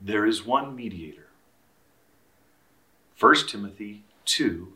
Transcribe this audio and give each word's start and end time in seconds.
there 0.00 0.26
is 0.26 0.46
one 0.46 0.74
mediator. 0.74 1.26
1 3.18 3.48
Timothy 3.48 4.04
2 4.24 4.72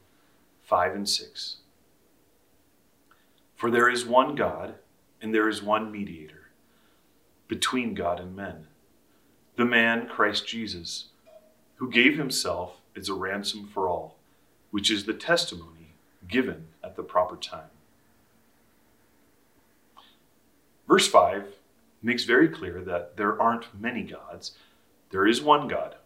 5 0.62 0.94
and 0.94 1.08
6. 1.08 1.56
For 3.54 3.70
there 3.70 3.88
is 3.88 4.06
one 4.06 4.34
God, 4.34 4.74
and 5.20 5.34
there 5.34 5.48
is 5.48 5.62
one 5.62 5.92
mediator 5.92 6.48
between 7.48 7.94
God 7.94 8.18
and 8.18 8.34
men, 8.34 8.66
the 9.56 9.64
man 9.64 10.08
Christ 10.08 10.46
Jesus, 10.46 11.06
who 11.76 11.90
gave 11.90 12.16
himself 12.16 12.76
as 12.96 13.08
a 13.08 13.14
ransom 13.14 13.68
for 13.72 13.88
all, 13.88 14.16
which 14.70 14.90
is 14.90 15.04
the 15.04 15.14
testimony 15.14 15.94
given 16.28 16.68
at 16.82 16.96
the 16.96 17.02
proper 17.02 17.36
time. 17.36 17.70
Verse 20.88 21.06
5 21.08 21.44
makes 22.02 22.24
very 22.24 22.48
clear 22.48 22.82
that 22.82 23.16
there 23.16 23.40
aren't 23.40 23.78
many 23.78 24.02
gods, 24.02 24.52
there 25.10 25.26
is 25.26 25.42
one 25.42 25.68
God, 25.68 25.96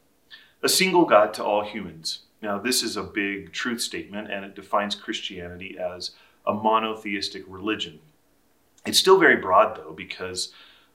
a 0.63 0.69
single 0.69 1.05
God 1.05 1.33
to 1.35 1.45
all 1.45 1.65
humans. 1.65 2.21
Now, 2.41 2.59
this 2.59 2.83
is 2.83 2.97
a 2.97 3.03
big 3.03 3.53
truth 3.53 3.81
statement, 3.81 4.31
and 4.31 4.45
it 4.45 4.55
defines 4.55 4.95
Christianity 4.95 5.77
as 5.79 6.13
a 6.47 6.55
monotheistic 6.55 7.45
religion. 7.47 7.99
It's 8.87 8.99
still 8.99 9.19
very 9.19 9.37
broad, 9.37 9.77
though, 9.77 9.93
because 9.93 10.53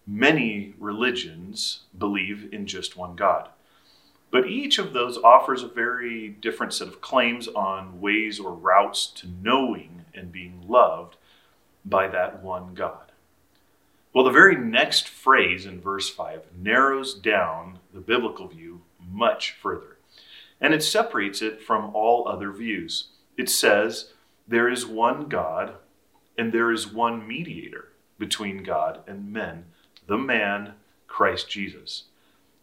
many 0.08 0.74
religions 0.80 1.82
believe 1.98 2.50
in 2.52 2.66
just 2.66 2.98
one 2.98 3.16
God. 3.16 3.50
But 4.32 4.48
each 4.48 4.80
of 4.80 4.94
those 4.94 5.18
offers 5.20 5.62
a 5.62 5.68
very 5.68 6.30
different 6.30 6.74
set 6.74 6.88
of 6.88 7.02
claims 7.02 7.48
on 7.48 8.02
ways 8.02 8.40
or 8.40 8.52
routes 8.52 9.06
to 9.18 9.28
knowing 9.28 10.06
and 10.16 10.32
being 10.32 10.64
loved 10.68 11.18
by 11.86 12.08
that 12.08 12.42
one 12.42 12.74
God. 12.74 13.12
Well, 14.14 14.24
the 14.24 14.32
very 14.32 14.56
next 14.56 15.08
phrase 15.08 15.66
in 15.66 15.82
verse 15.82 16.10
5 16.10 16.46
narrows 16.58 17.14
down 17.14 17.80
the 17.94 18.02
biblical 18.02 18.48
view 18.48 18.82
much 19.00 19.56
further, 19.62 19.98
and 20.60 20.74
it 20.74 20.84
separates 20.84 21.42
it 21.42 21.62
from 21.62 21.96
all 21.96 22.28
other 22.28 22.52
views. 22.52 23.08
It 23.38 23.50
says, 23.50 24.12
There 24.48 24.70
is 24.70 24.86
one 24.86 25.28
God, 25.28 25.76
and 26.38 26.52
there 26.52 26.72
is 26.72 26.92
one 26.92 27.28
mediator 27.28 27.90
between 28.18 28.64
God 28.64 29.02
and 29.08 29.32
men, 29.32 29.66
the 30.08 30.18
man, 30.18 30.74
Christ 31.08 31.50
Jesus. 31.50 32.06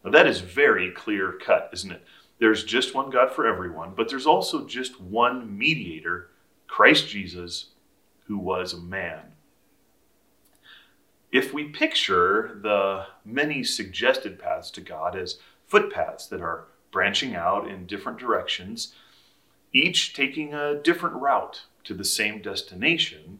Now, 0.03 0.11
that 0.11 0.27
is 0.27 0.41
very 0.41 0.91
clear 0.91 1.33
cut, 1.33 1.69
isn't 1.73 1.91
it? 1.91 2.03
There's 2.39 2.63
just 2.63 2.95
one 2.95 3.11
God 3.11 3.31
for 3.31 3.45
everyone, 3.45 3.93
but 3.95 4.09
there's 4.09 4.25
also 4.25 4.65
just 4.65 4.99
one 4.99 5.57
mediator, 5.57 6.29
Christ 6.67 7.07
Jesus, 7.07 7.67
who 8.25 8.37
was 8.37 8.73
a 8.73 8.81
man. 8.81 9.21
If 11.31 11.53
we 11.53 11.63
picture 11.65 12.59
the 12.61 13.05
many 13.23 13.63
suggested 13.63 14.37
paths 14.37 14.69
to 14.71 14.81
God 14.81 15.15
as 15.15 15.39
footpaths 15.65 16.27
that 16.27 16.41
are 16.41 16.65
branching 16.91 17.35
out 17.35 17.69
in 17.69 17.85
different 17.85 18.19
directions, 18.19 18.93
each 19.71 20.13
taking 20.13 20.53
a 20.53 20.75
different 20.75 21.15
route 21.15 21.61
to 21.85 21.93
the 21.93 22.03
same 22.03 22.41
destination, 22.41 23.39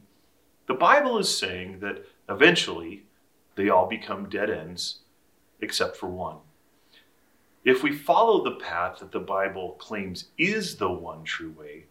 the 0.67 0.73
Bible 0.73 1.17
is 1.17 1.37
saying 1.37 1.81
that 1.81 2.05
eventually 2.29 3.03
they 3.55 3.67
all 3.67 3.87
become 3.87 4.29
dead 4.29 4.49
ends 4.49 4.99
except 5.59 5.97
for 5.97 6.07
one. 6.07 6.37
If 7.65 7.83
we 7.83 7.91
follow 7.91 8.41
the 8.41 8.55
path 8.55 8.99
that 8.99 9.11
the 9.11 9.19
Bible 9.19 9.75
claims 9.79 10.29
is 10.37 10.77
the 10.77 10.89
one 10.89 11.25
true 11.25 11.51
way, 11.51 11.85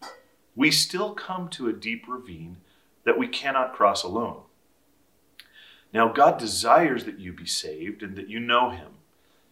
we 0.57 0.71
still 0.71 1.13
come 1.13 1.49
to 1.51 1.69
a 1.69 1.75
deep 1.75 2.07
ravine 2.09 2.57
that 3.05 3.19
we 3.19 3.29
cannot 3.29 3.75
cross 3.75 4.03
alone. 4.03 4.43
Now, 5.93 6.09
God 6.09 6.39
desires 6.39 7.05
that 7.05 7.19
you 7.19 7.33
be 7.33 7.47
saved 7.47 8.03
and 8.03 8.17
that 8.17 8.29
you 8.29 8.39
know 8.39 8.71
Him. 8.71 8.93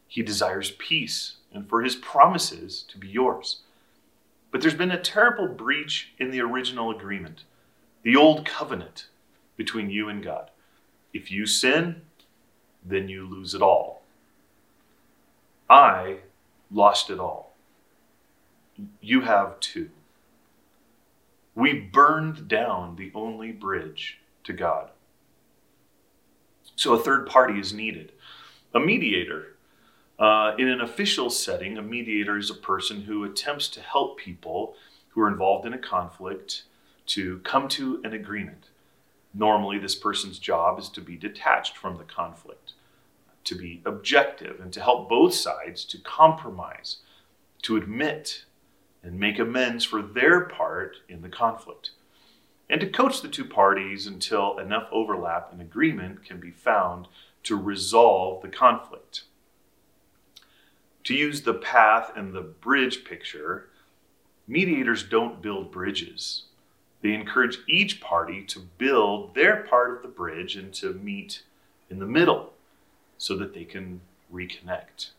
He 0.07 0.23
desires 0.23 0.71
peace 0.79 1.37
and 1.53 1.69
for 1.69 1.83
His 1.83 1.97
promises 1.97 2.85
to 2.89 2.99
be 2.99 3.09
yours. 3.09 3.61
But 4.51 4.61
there's 4.61 4.75
been 4.75 4.91
a 4.91 5.01
terrible 5.01 5.49
breach 5.49 6.13
in 6.19 6.31
the 6.31 6.41
original 6.41 6.91
agreement, 6.91 7.45
the 8.03 8.17
old 8.17 8.47
covenant 8.47 9.07
between 9.57 9.91
you 9.91 10.09
and 10.09 10.23
God. 10.23 10.51
If 11.13 11.31
you 11.31 11.47
sin, 11.47 12.03
then 12.85 13.09
you 13.09 13.27
lose 13.29 13.55
it 13.55 13.63
all. 13.63 14.03
I 15.69 16.19
lost 16.71 17.11
it 17.11 17.19
all. 17.19 17.55
You 19.01 19.23
have 19.23 19.59
too. 19.61 19.91
We 21.55 21.75
burned 21.75 22.47
down 22.47 22.97
the 22.97 23.11
only 23.15 23.51
bridge 23.51 24.19
to 24.45 24.53
God. 24.53 24.91
So 26.79 26.95
a 26.95 26.99
third 26.99 27.27
party 27.27 27.59
is 27.59 27.75
needed 27.75 28.13
a 28.73 28.79
mediator. 28.79 29.57
Uh, 30.17 30.55
in 30.59 30.69
an 30.69 30.81
official 30.81 31.29
setting, 31.29 31.77
a 31.77 31.83
mediator 31.83 32.39
is 32.39 32.51
a 32.51 32.55
person 32.55 33.03
who 33.03 33.25
attempts 33.25 33.67
to 33.71 33.81
help 33.81 34.17
people 34.17 34.77
who 35.09 35.21
are 35.21 35.29
involved 35.29 35.67
in 35.67 35.73
a 35.73 35.79
conflict 35.79 36.63
to 37.07 37.41
come 37.41 37.67
to 37.69 38.01
an 38.05 38.13
agreement. 38.13 38.69
Normally, 39.35 39.79
this 39.79 39.97
person's 39.97 40.39
job 40.39 40.79
is 40.79 40.89
to 40.91 41.01
be 41.01 41.17
detached 41.17 41.77
from 41.77 41.97
the 41.97 42.05
conflict 42.05 42.75
to 43.43 43.57
be 43.57 43.83
objective 43.85 44.61
and 44.61 44.73
to 44.73 44.81
help 44.81 45.09
both 45.09 45.35
sides 45.35 45.85
to 45.87 45.99
compromise, 45.99 46.99
to 47.63 47.77
admit 47.77 48.45
and 49.03 49.19
make 49.19 49.41
amends 49.41 49.85
for 49.85 50.01
their 50.01 50.43
part 50.43 50.99
in 51.09 51.23
the 51.23 51.29
conflict, 51.29 51.91
and 52.71 52.81
to 52.81 52.87
coach 52.87 53.23
the 53.23 53.29
two 53.29 53.45
parties 53.45 54.07
until 54.07 54.59
enough 54.59 54.89
overlap 54.93 55.51
and 55.53 55.61
agreement 55.61 56.25
can 56.25 56.39
be 56.39 56.51
found 56.51 57.09
to 57.45 57.57
resolve 57.57 58.43
the 58.43 58.49
conflict. 58.49 59.23
To 61.05 61.15
use 61.15 61.43
the 61.43 61.55
path 61.55 62.13
and 62.15 62.35
the 62.35 62.43
bridge 62.43 63.05
picture, 63.05 63.69
mediators 64.47 65.03
don't 65.03 65.41
build 65.41 65.71
bridges. 65.71 66.43
They 67.01 67.15
encourage 67.15 67.59
each 67.69 68.01
party 68.01 68.43
to 68.45 68.61
build 68.77 69.35
their 69.35 69.63
part 69.63 69.97
of 69.97 70.03
the 70.03 70.09
bridge 70.09 70.57
and 70.57 70.75
to 70.75 70.93
meet 70.93 71.43
in 71.89 71.99
the 71.99 72.07
middle 72.07 72.53
so 73.17 73.37
that 73.37 73.55
they 73.55 73.65
can 73.65 74.01
reconnect. 74.33 75.11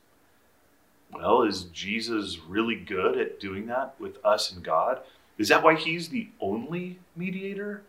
Well, 1.12 1.42
is 1.42 1.64
Jesus 1.64 2.38
really 2.38 2.76
good 2.76 3.18
at 3.18 3.40
doing 3.40 3.66
that 3.68 3.96
with 4.00 4.24
us 4.24 4.52
and 4.52 4.64
God? 4.64 5.00
Is 5.40 5.48
that 5.48 5.64
why 5.64 5.76
he's 5.76 6.10
the 6.10 6.28
only 6.40 7.00
mediator? 7.16 7.82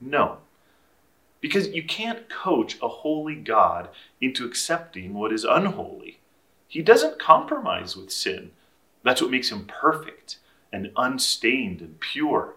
No. 0.00 0.38
Because 1.40 1.68
you 1.68 1.84
can't 1.84 2.28
coach 2.30 2.78
a 2.82 2.88
holy 2.88 3.34
God 3.36 3.90
into 4.20 4.46
accepting 4.46 5.14
what 5.14 5.32
is 5.32 5.44
unholy. 5.44 6.18
He 6.66 6.82
doesn't 6.82 7.20
compromise 7.20 7.94
with 7.94 8.10
sin. 8.10 8.50
That's 9.04 9.20
what 9.20 9.30
makes 9.30 9.52
him 9.52 9.66
perfect 9.66 10.38
and 10.72 10.90
unstained 10.96 11.80
and 11.80 12.00
pure. 12.00 12.54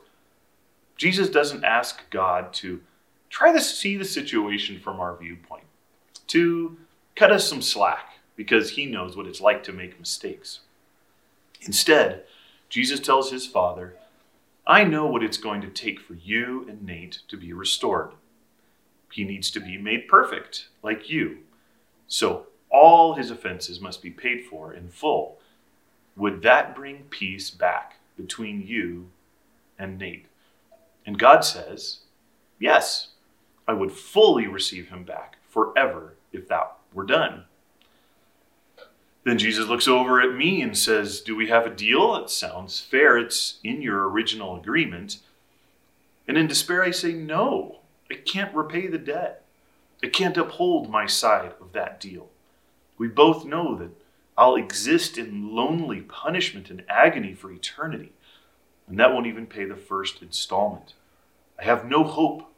Jesus 0.97 1.29
doesn't 1.29 1.63
ask 1.63 2.09
God 2.09 2.53
to 2.53 2.81
try 3.29 3.51
to 3.51 3.61
see 3.61 3.97
the 3.97 4.05
situation 4.05 4.79
from 4.79 4.99
our 4.99 5.15
viewpoint 5.15 5.65
to 6.27 6.77
cut 7.15 7.31
us 7.31 7.47
some 7.47 7.61
slack 7.61 8.13
because 8.35 8.71
he 8.71 8.85
knows 8.85 9.17
what 9.17 9.27
it's 9.27 9.41
like 9.41 9.63
to 9.63 9.73
make 9.73 9.99
mistakes. 9.99 10.61
Instead, 11.61 12.23
Jesus 12.69 12.99
tells 12.99 13.31
his 13.31 13.47
father, 13.47 13.95
I 14.65 14.83
know 14.83 15.07
what 15.07 15.23
it's 15.23 15.37
going 15.37 15.61
to 15.61 15.69
take 15.69 15.99
for 15.99 16.13
you 16.13 16.65
and 16.69 16.85
Nate 16.85 17.19
to 17.27 17.37
be 17.37 17.51
restored. 17.51 18.11
He 19.11 19.23
needs 19.23 19.49
to 19.51 19.59
be 19.59 19.77
made 19.77 20.07
perfect, 20.07 20.67
like 20.83 21.09
you. 21.09 21.39
So 22.07 22.47
all 22.69 23.15
his 23.15 23.31
offenses 23.31 23.81
must 23.81 24.01
be 24.03 24.11
paid 24.11 24.45
for 24.45 24.73
in 24.73 24.89
full. 24.89 25.39
Would 26.15 26.43
that 26.43 26.75
bring 26.75 27.05
peace 27.09 27.49
back 27.49 27.95
between 28.15 28.65
you 28.65 29.09
and 29.79 29.97
Nate? 29.97 30.27
And 31.05 31.17
God 31.17 31.43
says, 31.43 31.99
Yes, 32.59 33.09
I 33.67 33.73
would 33.73 33.91
fully 33.91 34.45
receive 34.45 34.89
him 34.89 35.03
back 35.03 35.37
forever 35.47 36.15
if 36.31 36.47
that 36.49 36.77
were 36.93 37.05
done. 37.05 37.45
Then 39.29 39.37
Jesus 39.37 39.67
looks 39.67 39.87
over 39.87 40.19
at 40.19 40.35
me 40.35 40.59
and 40.63 40.75
says, 40.75 41.21
Do 41.21 41.35
we 41.35 41.49
have 41.49 41.67
a 41.67 41.69
deal? 41.69 42.15
It 42.15 42.31
sounds 42.31 42.79
fair. 42.79 43.15
It's 43.15 43.59
in 43.63 43.79
your 43.79 44.09
original 44.09 44.57
agreement. 44.57 45.19
And 46.27 46.35
in 46.35 46.47
despair, 46.47 46.81
I 46.81 46.89
say, 46.89 47.13
No, 47.13 47.81
I 48.09 48.15
can't 48.15 48.55
repay 48.55 48.87
the 48.87 48.97
debt. 48.97 49.45
I 50.03 50.07
can't 50.07 50.35
uphold 50.35 50.89
my 50.89 51.05
side 51.05 51.53
of 51.61 51.73
that 51.73 51.99
deal. 51.99 52.29
We 52.97 53.07
both 53.07 53.45
know 53.45 53.75
that 53.75 53.91
I'll 54.35 54.55
exist 54.55 55.15
in 55.19 55.55
lonely 55.55 56.01
punishment 56.01 56.71
and 56.71 56.83
agony 56.89 57.35
for 57.35 57.51
eternity, 57.51 58.13
and 58.87 58.99
that 58.99 59.13
won't 59.13 59.27
even 59.27 59.45
pay 59.45 59.65
the 59.65 59.75
first 59.75 60.23
installment. 60.23 60.95
I 61.59 61.65
have 61.65 61.85
no 61.85 62.03
hope 62.03 62.51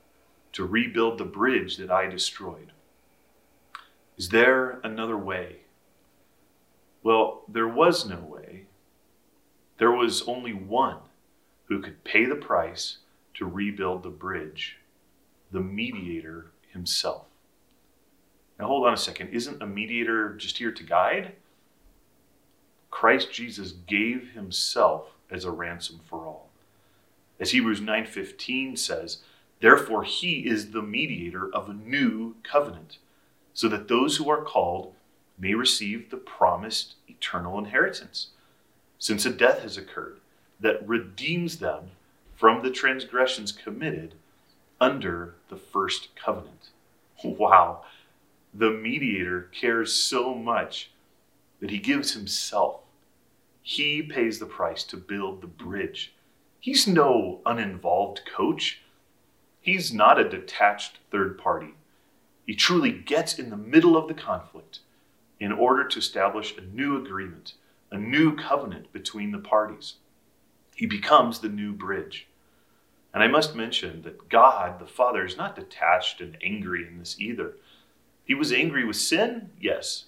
to 0.54 0.64
rebuild 0.64 1.18
the 1.18 1.26
bridge 1.26 1.76
that 1.76 1.92
I 1.92 2.08
destroyed. 2.08 2.72
Is 4.18 4.30
there 4.30 4.80
another 4.86 5.18
way? 5.18 5.61
Well, 7.04 7.44
there 7.48 7.68
was 7.68 8.06
no 8.06 8.18
way. 8.18 8.66
There 9.78 9.92
was 9.92 10.28
only 10.28 10.54
one 10.54 10.98
who 11.66 11.82
could 11.82 12.04
pay 12.04 12.26
the 12.26 12.36
price 12.36 12.98
to 13.36 13.46
rebuild 13.46 14.04
the 14.04 14.10
bridge 14.10 14.78
the 15.52 15.60
mediator 15.60 16.52
himself. 16.72 17.26
Now, 18.58 18.68
hold 18.68 18.88
on 18.88 18.94
a 18.94 18.98
second. 18.98 19.30
Isn't 19.30 19.62
a 19.62 19.68
mediator 19.68 20.34
just 20.36 20.58
here 20.58 20.72
to 20.72 20.84
guide? 20.84 21.34
Christ 22.90 23.32
Jesus 23.32 23.72
gave 23.72 24.32
himself 24.32 25.08
as 25.30 25.46
a 25.46 25.52
ransom 25.52 26.00
for 26.08 26.26
all. 26.26 26.50
As 27.40 27.52
Hebrews 27.52 27.82
9:15 27.82 28.78
says, 28.78 29.24
therefore 29.62 30.04
he 30.04 30.48
is 30.48 30.72
the 30.72 30.82
mediator 30.82 31.54
of 31.54 31.70
a 31.70 31.74
new 31.74 32.36
covenant, 32.44 32.98
so 33.54 33.68
that 33.68 33.88
those 33.88 34.18
who 34.18 34.30
are 34.30 34.44
called 34.44 34.94
may 35.38 35.54
receive 35.54 36.10
the 36.10 36.18
promised 36.18 36.96
eternal 37.08 37.58
inheritance, 37.58 38.28
since 39.00 39.26
a 39.26 39.32
death 39.32 39.62
has 39.64 39.78
occurred 39.78 40.20
that 40.60 40.88
redeems 40.88 41.58
them 41.58 41.92
from 42.36 42.62
the 42.62 42.72
transgressions 42.72 43.52
committed 43.52 44.16
under 44.80 45.36
the 45.50 45.58
first 45.58 46.16
covenant. 46.16 46.70
Wow. 47.24 47.84
The 48.52 48.72
mediator 48.72 49.48
cares 49.54 49.94
so 49.94 50.34
much 50.34 50.90
that 51.60 51.70
he 51.70 51.78
gives 51.78 52.14
himself. 52.14 52.82
He 53.62 54.02
pays 54.02 54.40
the 54.40 54.48
price 54.48 54.84
to 54.86 54.98
build 54.98 55.42
the 55.42 55.48
bridge. 55.48 56.14
He's 56.60 56.88
no 56.88 57.42
uninvolved 57.46 58.22
coach. 58.26 58.82
He's 59.62 59.94
not 59.94 60.20
a 60.20 60.28
detached 60.28 60.98
third 61.12 61.38
party. 61.38 61.76
He 62.46 62.56
truly 62.56 62.92
gets 62.92 63.38
in 63.38 63.52
the 63.52 63.58
middle 63.58 63.96
of 63.96 64.08
the 64.08 64.16
conflict 64.16 64.80
in 65.42 65.52
order 65.52 65.84
to 65.84 65.98
establish 65.98 66.56
a 66.56 66.62
new 66.62 66.96
agreement, 66.96 67.56
a 67.90 67.98
new 67.98 68.36
covenant 68.36 68.94
between 68.94 69.32
the 69.32 69.40
parties. 69.40 69.96
He 70.76 70.86
becomes 70.86 71.40
the 71.40 71.50
new 71.50 71.74
bridge. 71.74 72.28
And 73.12 73.24
I 73.24 73.28
must 73.28 73.56
mention 73.56 74.04
that 74.04 74.30
God, 74.30 74.80
the 74.80 74.86
Father, 74.86 75.26
is 75.26 75.36
not 75.36 75.56
detached 75.56 76.22
and 76.22 76.38
angry 76.44 76.88
in 76.88 77.00
this 77.00 77.20
either. 77.20 77.56
He 78.24 78.36
was 78.36 78.54
angry 78.54 78.86
with 78.86 78.98
sin, 78.98 79.50
yes, 79.60 80.06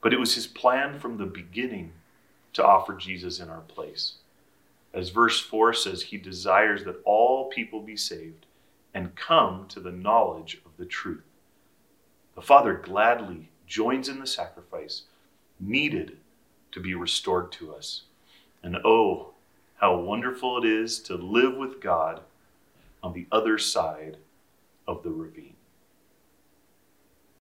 but 0.00 0.14
it 0.14 0.20
was 0.20 0.36
his 0.36 0.46
plan 0.46 1.00
from 1.00 1.18
the 1.18 1.26
beginning 1.26 1.92
to 2.52 2.64
offer 2.64 2.94
Jesus 2.94 3.40
in 3.40 3.48
our 3.50 3.62
place. 3.62 4.14
As 4.94 5.10
verse 5.10 5.40
4 5.40 5.74
says, 5.74 6.02
he 6.02 6.16
desires 6.16 6.84
that 6.84 7.02
all 7.04 7.46
people 7.46 7.80
be 7.80 7.96
saved 7.96 8.46
and 8.94 9.16
come 9.16 9.66
to 9.68 9.80
the 9.80 9.92
knowledge 9.92 10.60
of 10.64 10.70
the 10.78 10.86
truth. 10.86 11.24
The 12.36 12.40
Father 12.40 12.74
gladly 12.74 13.50
joins 13.68 14.08
in 14.08 14.18
the 14.18 14.26
sacrifice 14.26 15.02
needed 15.60 16.16
to 16.72 16.80
be 16.80 16.94
restored 16.94 17.52
to 17.52 17.74
us. 17.74 18.02
And 18.62 18.76
oh, 18.84 19.34
how 19.76 19.96
wonderful 20.00 20.58
it 20.58 20.64
is 20.64 20.98
to 21.00 21.14
live 21.14 21.56
with 21.56 21.80
God 21.80 22.22
on 23.02 23.12
the 23.12 23.26
other 23.30 23.58
side 23.58 24.16
of 24.86 25.02
the 25.02 25.10
ravine. 25.10 25.47